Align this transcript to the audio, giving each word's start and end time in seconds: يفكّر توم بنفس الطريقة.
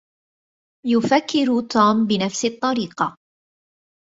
يفكّر 0.85 1.61
توم 1.71 2.07
بنفس 2.07 2.45
الطريقة. 2.45 3.17